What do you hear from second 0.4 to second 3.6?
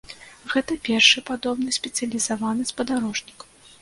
Гэта першы падобны спецыялізаваны спадарожнік.